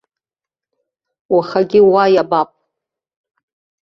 Уахагьы 1.33 1.79
уа 1.91 2.03
иабап! 2.13 2.49